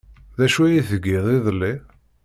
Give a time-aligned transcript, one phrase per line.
[0.37, 1.73] D acu ay tgiḍ iḍelli?